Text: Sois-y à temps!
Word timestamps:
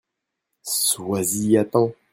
Sois-y 0.63 1.57
à 1.59 1.63
temps! 1.63 1.93